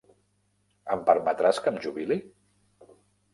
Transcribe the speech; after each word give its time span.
Hem 0.95 1.03
permetràs 1.09 1.59
que 1.67 1.73
em 1.75 1.79
jubili? 1.85 2.19